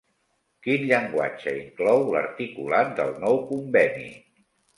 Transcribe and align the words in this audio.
Quin 0.67 0.87
llenguatge 0.91 1.53
inclou 1.57 2.01
l'articulat 2.15 2.91
del 3.01 3.13
nou 3.27 3.39
conveni? 3.53 4.11